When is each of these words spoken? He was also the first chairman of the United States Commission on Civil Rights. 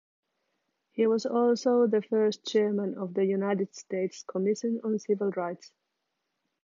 He 0.93 1.05
was 1.05 1.27
also 1.27 1.85
the 1.85 2.01
first 2.01 2.43
chairman 2.43 2.95
of 2.97 3.13
the 3.13 3.23
United 3.23 3.75
States 3.75 4.23
Commission 4.23 4.81
on 4.83 4.97
Civil 4.97 5.29
Rights. 5.29 5.71